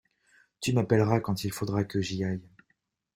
[0.61, 2.41] Tu m’appelleras quand il faudra que j’y aille.